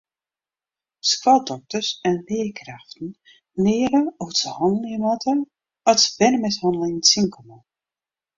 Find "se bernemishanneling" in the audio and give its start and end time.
6.03-6.97